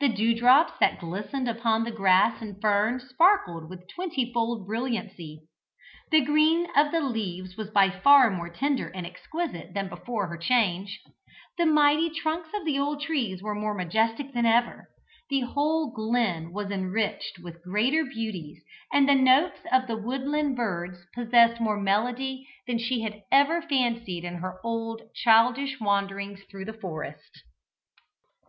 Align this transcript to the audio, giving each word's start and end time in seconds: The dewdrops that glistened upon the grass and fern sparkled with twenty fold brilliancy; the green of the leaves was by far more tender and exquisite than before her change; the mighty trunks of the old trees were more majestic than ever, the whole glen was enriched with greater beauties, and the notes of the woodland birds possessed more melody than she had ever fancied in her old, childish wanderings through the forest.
The 0.00 0.08
dewdrops 0.08 0.72
that 0.80 0.98
glistened 0.98 1.48
upon 1.48 1.84
the 1.84 1.92
grass 1.92 2.42
and 2.42 2.60
fern 2.60 2.98
sparkled 2.98 3.70
with 3.70 3.86
twenty 3.88 4.32
fold 4.32 4.66
brilliancy; 4.66 5.42
the 6.10 6.22
green 6.22 6.66
of 6.74 6.90
the 6.90 6.98
leaves 7.00 7.56
was 7.56 7.70
by 7.70 7.88
far 7.88 8.30
more 8.32 8.48
tender 8.50 8.88
and 8.88 9.06
exquisite 9.06 9.72
than 9.72 9.88
before 9.88 10.26
her 10.26 10.36
change; 10.36 11.00
the 11.56 11.66
mighty 11.66 12.10
trunks 12.10 12.48
of 12.52 12.64
the 12.64 12.80
old 12.80 13.00
trees 13.00 13.44
were 13.44 13.54
more 13.54 13.74
majestic 13.74 14.32
than 14.34 14.44
ever, 14.44 14.88
the 15.30 15.42
whole 15.42 15.92
glen 15.92 16.52
was 16.52 16.72
enriched 16.72 17.38
with 17.38 17.62
greater 17.62 18.02
beauties, 18.02 18.60
and 18.92 19.08
the 19.08 19.14
notes 19.14 19.60
of 19.70 19.86
the 19.86 19.96
woodland 19.96 20.56
birds 20.56 20.98
possessed 21.14 21.60
more 21.60 21.78
melody 21.78 22.44
than 22.66 22.76
she 22.78 23.02
had 23.02 23.22
ever 23.30 23.62
fancied 23.62 24.24
in 24.24 24.34
her 24.38 24.58
old, 24.64 25.02
childish 25.14 25.78
wanderings 25.80 26.40
through 26.50 26.64
the 26.64 26.72
forest. 26.72 27.44